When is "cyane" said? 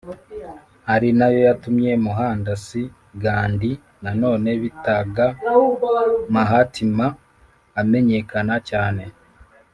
8.69-9.03